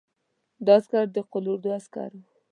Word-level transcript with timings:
دا 0.65 0.73
عسکر 0.81 1.05
د 1.15 1.17
قول 1.31 1.45
اردو 1.51 1.69
عسکر 1.79 2.09
وو. 2.15 2.23